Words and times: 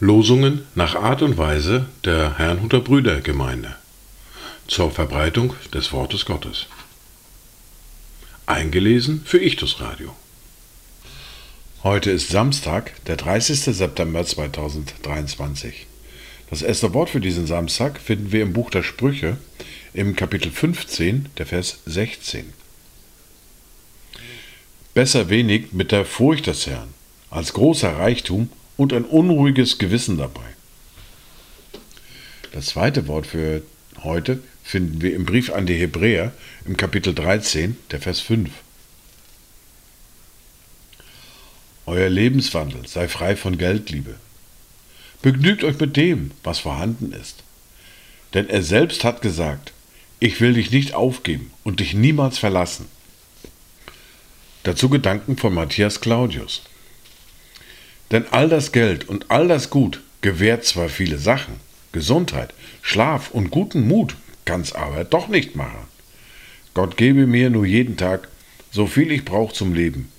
Losungen 0.00 0.66
nach 0.74 0.96
Art 0.96 1.22
und 1.22 1.38
Weise 1.38 1.86
der 2.04 2.38
Herrnhuter 2.38 2.80
Brüdergemeinde 2.80 3.76
zur 4.66 4.90
Verbreitung 4.90 5.54
des 5.72 5.92
Wortes 5.92 6.24
Gottes. 6.24 6.66
Eingelesen 8.46 9.22
für 9.24 9.38
Ichtus 9.38 9.80
Radio. 9.80 10.16
Heute 11.84 12.10
ist 12.10 12.30
Samstag, 12.30 12.92
der 13.04 13.16
30. 13.16 13.60
September 13.60 14.24
2023. 14.24 15.86
Das 16.50 16.62
erste 16.62 16.92
Wort 16.94 17.10
für 17.10 17.20
diesen 17.20 17.46
Samstag 17.46 18.00
finden 18.00 18.32
wir 18.32 18.42
im 18.42 18.52
Buch 18.52 18.70
der 18.70 18.82
Sprüche 18.82 19.36
im 19.94 20.16
Kapitel 20.16 20.50
15, 20.50 21.28
der 21.38 21.46
Vers 21.46 21.80
16. 21.86 22.52
Besser 24.98 25.28
wenig 25.28 25.72
mit 25.72 25.92
der 25.92 26.04
Furcht 26.04 26.48
des 26.48 26.66
Herrn 26.66 26.92
als 27.30 27.52
großer 27.52 27.98
Reichtum 27.98 28.50
und 28.76 28.92
ein 28.92 29.04
unruhiges 29.04 29.78
Gewissen 29.78 30.18
dabei. 30.18 30.56
Das 32.50 32.66
zweite 32.66 33.06
Wort 33.06 33.28
für 33.28 33.62
heute 34.02 34.42
finden 34.64 35.00
wir 35.00 35.14
im 35.14 35.24
Brief 35.24 35.52
an 35.52 35.66
die 35.66 35.76
Hebräer 35.76 36.32
im 36.64 36.76
Kapitel 36.76 37.14
13, 37.14 37.76
der 37.92 38.00
Vers 38.00 38.18
5. 38.18 38.50
Euer 41.86 42.08
Lebenswandel 42.08 42.88
sei 42.88 43.06
frei 43.06 43.36
von 43.36 43.56
Geldliebe. 43.56 44.16
Begnügt 45.22 45.62
euch 45.62 45.78
mit 45.78 45.96
dem, 45.96 46.32
was 46.42 46.58
vorhanden 46.58 47.12
ist. 47.12 47.44
Denn 48.34 48.48
er 48.48 48.64
selbst 48.64 49.04
hat 49.04 49.22
gesagt, 49.22 49.72
ich 50.18 50.40
will 50.40 50.54
dich 50.54 50.72
nicht 50.72 50.94
aufgeben 50.94 51.52
und 51.62 51.78
dich 51.78 51.94
niemals 51.94 52.38
verlassen. 52.38 52.86
Dazu 54.64 54.88
Gedanken 54.88 55.36
von 55.36 55.54
Matthias 55.54 56.00
Claudius. 56.00 56.62
Denn 58.10 58.26
all 58.30 58.48
das 58.48 58.72
Geld 58.72 59.08
und 59.08 59.30
all 59.30 59.48
das 59.48 59.70
Gut 59.70 60.00
gewährt 60.20 60.64
zwar 60.64 60.88
viele 60.88 61.18
Sachen, 61.18 61.54
Gesundheit, 61.92 62.52
Schlaf 62.82 63.30
und 63.30 63.50
guten 63.50 63.86
Mut, 63.86 64.16
kann's 64.44 64.72
aber 64.72 65.04
doch 65.04 65.28
nicht 65.28 65.54
machen. 65.54 65.86
Gott 66.74 66.96
gebe 66.96 67.26
mir 67.26 67.50
nur 67.50 67.66
jeden 67.66 67.96
Tag 67.96 68.28
so 68.70 68.86
viel 68.86 69.10
ich 69.10 69.24
brauche 69.24 69.54
zum 69.54 69.74
Leben. 69.74 70.10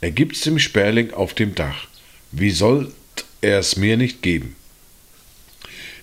Er 0.00 0.10
gibt's 0.10 0.42
dem 0.42 0.58
Sperling 0.58 1.12
auf 1.12 1.34
dem 1.34 1.54
Dach. 1.54 1.86
Wie 2.32 2.50
sollt 2.50 2.92
er 3.40 3.60
es 3.60 3.76
mir 3.76 3.96
nicht 3.96 4.22
geben? 4.22 4.56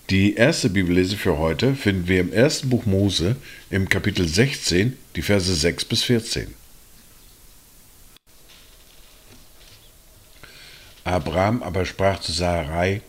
Die 0.10 0.36
erste 0.36 0.70
Bibellese 0.70 1.18
für 1.18 1.38
heute 1.38 1.76
finden 1.76 2.08
wir 2.08 2.20
im 2.20 2.34
ersten 2.34 2.70
Buch 2.70 2.86
Mose 2.86 3.36
im 3.70 3.88
Kapitel 3.88 4.28
16, 4.28 4.98
die 5.16 5.22
Verse 5.22 5.54
6 5.54 5.86
bis 5.86 6.04
14. 6.04 6.61
Abraham 11.04 11.64
aber 11.64 11.86
sprach 11.86 12.20
zu 12.20 12.32
Sarai, 12.32 13.02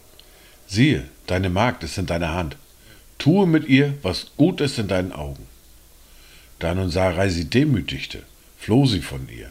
siehe, 0.66 1.08
deine 1.26 1.50
Magd 1.50 1.84
ist 1.84 1.98
in 1.98 2.06
deiner 2.06 2.32
Hand, 2.32 2.56
tue 3.18 3.46
mit 3.46 3.68
ihr, 3.68 3.94
was 4.02 4.32
gut 4.36 4.60
ist 4.60 4.78
in 4.78 4.88
deinen 4.88 5.12
Augen. 5.12 5.46
Da 6.58 6.74
nun 6.74 6.90
Sarai 6.90 7.28
sie 7.28 7.50
demütigte, 7.50 8.22
floh 8.58 8.86
sie 8.86 9.02
von 9.02 9.28
ihr. 9.28 9.50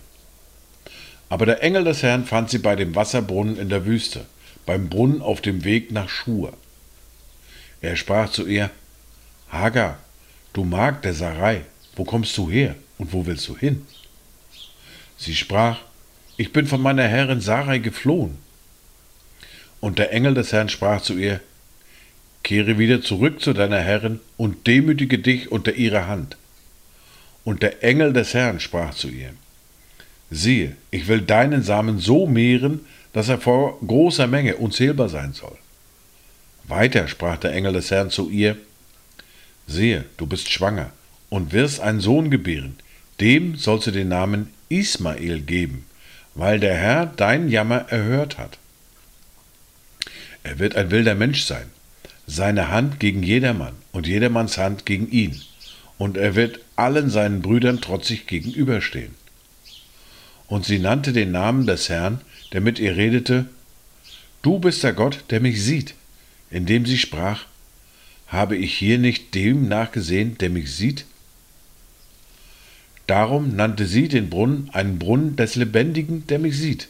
Aber 1.29 1.45
der 1.45 1.63
Engel 1.63 1.83
des 1.83 2.03
Herrn 2.03 2.25
fand 2.25 2.49
sie 2.49 2.57
bei 2.57 2.75
dem 2.75 2.95
Wasserbrunnen 2.95 3.57
in 3.57 3.69
der 3.69 3.85
Wüste, 3.85 4.25
beim 4.65 4.89
Brunnen 4.89 5.21
auf 5.21 5.41
dem 5.41 5.63
Weg 5.63 5.91
nach 5.91 6.09
Schur. 6.09 6.53
Er 7.81 7.95
sprach 7.95 8.31
zu 8.31 8.47
ihr, 8.47 8.69
Hagar, 9.49 9.99
du 10.53 10.63
Magd 10.63 11.05
der 11.05 11.13
Sarai, 11.13 11.61
wo 11.95 12.03
kommst 12.03 12.37
du 12.37 12.49
her 12.49 12.75
und 12.97 13.13
wo 13.13 13.25
willst 13.25 13.47
du 13.47 13.57
hin? 13.57 13.85
Sie 15.17 15.35
sprach, 15.35 15.79
ich 16.41 16.51
bin 16.51 16.65
von 16.65 16.81
meiner 16.81 17.07
Herrin 17.07 17.39
Sarai 17.39 17.77
geflohen. 17.77 18.39
Und 19.79 19.99
der 19.99 20.11
Engel 20.11 20.33
des 20.33 20.51
Herrn 20.51 20.69
sprach 20.69 21.03
zu 21.03 21.15
ihr, 21.15 21.39
Kehre 22.41 22.79
wieder 22.79 23.03
zurück 23.03 23.41
zu 23.41 23.53
deiner 23.53 23.79
Herrin 23.79 24.19
und 24.37 24.65
demütige 24.65 25.19
dich 25.19 25.51
unter 25.51 25.75
ihrer 25.75 26.07
Hand. 26.07 26.37
Und 27.43 27.61
der 27.61 27.83
Engel 27.83 28.11
des 28.11 28.33
Herrn 28.33 28.59
sprach 28.59 28.95
zu 28.95 29.09
ihr, 29.09 29.33
Siehe, 30.31 30.75
ich 30.89 31.07
will 31.07 31.21
deinen 31.21 31.61
Samen 31.61 31.99
so 31.99 32.25
mehren, 32.25 32.79
dass 33.13 33.29
er 33.29 33.37
vor 33.37 33.77
großer 33.85 34.25
Menge 34.25 34.55
unzählbar 34.55 35.09
sein 35.09 35.33
soll. 35.33 35.57
Weiter 36.63 37.07
sprach 37.07 37.37
der 37.37 37.53
Engel 37.53 37.73
des 37.73 37.91
Herrn 37.91 38.09
zu 38.09 38.31
ihr, 38.31 38.57
Siehe, 39.67 40.05
du 40.17 40.25
bist 40.25 40.49
schwanger 40.49 40.91
und 41.29 41.53
wirst 41.53 41.81
einen 41.81 41.99
Sohn 41.99 42.31
gebären, 42.31 42.77
dem 43.19 43.57
sollst 43.57 43.85
du 43.85 43.91
den 43.91 44.07
Namen 44.07 44.49
Ismael 44.69 45.41
geben, 45.41 45.85
weil 46.35 46.59
der 46.59 46.75
Herr 46.75 47.05
dein 47.05 47.49
Jammer 47.49 47.85
erhört 47.89 48.37
hat. 48.37 48.57
Er 50.43 50.59
wird 50.59 50.75
ein 50.75 50.91
wilder 50.91 51.15
Mensch 51.15 51.43
sein, 51.43 51.65
seine 52.25 52.69
Hand 52.69 52.99
gegen 52.99 53.21
jedermann 53.23 53.73
und 53.91 54.07
jedermanns 54.07 54.57
Hand 54.57 54.85
gegen 54.85 55.09
ihn, 55.09 55.41
und 55.97 56.17
er 56.17 56.35
wird 56.35 56.59
allen 56.75 57.09
seinen 57.09 57.41
Brüdern 57.41 57.79
trotzig 57.81 58.25
gegenüberstehen. 58.25 59.13
Und 60.47 60.65
sie 60.65 60.79
nannte 60.79 61.13
den 61.13 61.31
Namen 61.31 61.67
des 61.67 61.89
Herrn, 61.89 62.21
der 62.53 62.61
mit 62.61 62.79
ihr 62.79 62.97
redete, 62.97 63.45
Du 64.41 64.57
bist 64.57 64.83
der 64.83 64.93
Gott, 64.93 65.23
der 65.29 65.39
mich 65.39 65.63
sieht, 65.63 65.93
indem 66.49 66.85
sie 66.85 66.97
sprach, 66.97 67.45
Habe 68.27 68.57
ich 68.57 68.73
hier 68.73 68.97
nicht 68.97 69.35
dem 69.35 69.67
nachgesehen, 69.67 70.37
der 70.39 70.49
mich 70.49 70.73
sieht? 70.73 71.05
Darum 73.11 73.57
nannte 73.57 73.87
sie 73.87 74.07
den 74.07 74.29
Brunnen 74.29 74.69
einen 74.71 74.97
Brunnen 74.97 75.35
des 75.35 75.57
Lebendigen, 75.57 76.25
der 76.27 76.39
mich 76.39 76.57
sieht. 76.57 76.87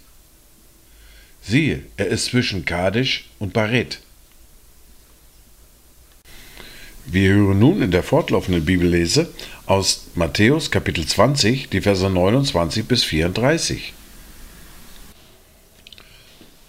Siehe, 1.41 1.81
er 1.97 2.09
ist 2.09 2.25
zwischen 2.25 2.63
Kadesh 2.63 3.27
und 3.39 3.53
Baret. 3.53 4.01
Wir 7.07 7.33
hören 7.33 7.57
nun 7.57 7.81
in 7.81 7.89
der 7.89 8.03
fortlaufenden 8.03 8.63
Bibellese 8.63 9.29
aus 9.65 10.09
Matthäus 10.13 10.69
Kapitel 10.69 11.07
20, 11.07 11.69
die 11.69 11.81
Verse 11.81 12.07
29 12.07 12.85
bis 12.85 13.03
34. 13.03 13.91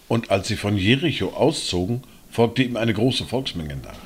Und 0.08 0.30
als 0.30 0.48
sie 0.48 0.56
von 0.56 0.78
Jericho 0.78 1.28
auszogen, 1.34 2.04
folgte 2.30 2.62
ihm 2.62 2.78
eine 2.78 2.94
große 2.94 3.26
Volksmenge 3.26 3.76
nach. 3.84 4.00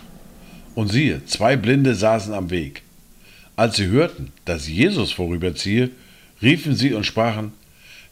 Und 0.75 0.89
siehe, 0.89 1.25
zwei 1.27 1.55
Blinde 1.55 1.95
saßen 1.95 2.35
am 2.35 2.51
Weg. 2.51 2.83
Als 3.57 3.77
sie 3.77 3.87
hörten, 3.87 4.33
dass 4.45 4.69
Jesus 4.69 5.13
vorüberziehe, 5.13 5.91
riefen 6.43 6.77
sie 6.77 6.93
und 6.93 7.05
sprachen, 7.05 7.53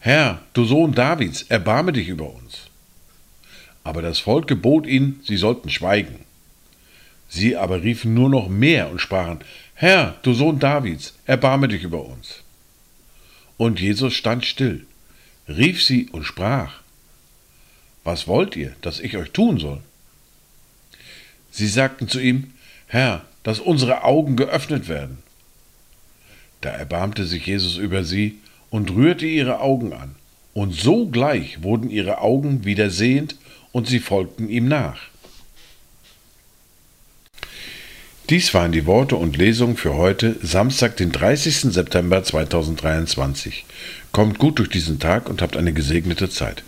Herr, 0.00 0.43
du 0.55 0.65
Sohn 0.65 0.93
Davids, 0.93 1.43
erbarme 1.43 1.93
dich 1.93 2.09
über 2.09 2.34
uns. 2.34 2.62
Aber 3.84 4.00
das 4.00 4.19
Volk 4.19 4.49
gebot 4.49 4.87
ihnen, 4.87 5.21
sie 5.22 5.37
sollten 5.37 5.69
schweigen. 5.69 6.19
Sie 7.28 7.56
aber 7.56 7.82
riefen 7.82 8.15
nur 8.15 8.31
noch 8.31 8.49
mehr 8.49 8.91
und 8.91 9.00
sprachen, 9.00 9.41
Herr, 9.75 10.16
du 10.22 10.32
Sohn 10.32 10.59
Davids, 10.59 11.15
erbarme 11.27 11.69
dich 11.69 11.82
über 11.82 12.05
uns. 12.05 12.43
Und 13.59 13.81
Jesus 13.81 14.15
stand 14.15 14.47
still, 14.47 14.87
rief 15.47 15.82
sie 15.82 16.09
und 16.11 16.25
sprach, 16.25 16.81
Was 18.03 18.26
wollt 18.26 18.56
ihr, 18.56 18.75
dass 18.81 18.99
ich 19.00 19.16
euch 19.16 19.31
tun 19.31 19.59
soll? 19.59 19.81
Sie 21.50 21.69
sagten 21.69 22.09
zu 22.09 22.19
ihm, 22.19 22.53
Herr, 22.87 23.25
dass 23.43 23.61
unsere 23.61 24.05
Augen 24.05 24.37
geöffnet 24.37 24.88
werden. 24.88 25.24
Da 26.64 26.70
erbarmte 26.70 27.26
sich 27.26 27.44
Jesus 27.47 27.76
über 27.76 28.04
sie 28.04 28.38
und 28.70 28.91
rührte 28.92 29.26
ihre 29.26 29.60
Augen 29.60 29.92
an, 29.92 30.14
und 30.54 30.72
sogleich 30.72 31.62
wurden 31.62 31.91
ihre 31.91 32.22
Augen 32.22 32.64
wieder 32.64 32.88
sehend, 32.88 33.36
und 33.72 33.86
sie 33.86 33.98
folgten 33.98 34.48
ihm 34.48 34.66
nach. 34.66 34.98
Dies 38.30 38.54
waren 38.54 38.72
die 38.72 38.86
Worte 38.86 39.16
und 39.16 39.36
Lesungen 39.36 39.76
für 39.76 39.92
heute, 39.92 40.36
Samstag, 40.42 40.97
den 40.97 41.12
30. 41.12 41.75
September 41.75 42.25
2023. 42.25 43.67
Kommt 44.10 44.38
gut 44.38 44.58
durch 44.58 44.70
diesen 44.70 44.99
Tag 44.99 45.28
und 45.28 45.43
habt 45.43 45.58
eine 45.58 45.75
gesegnete 45.75 46.31
Zeit. 46.31 46.64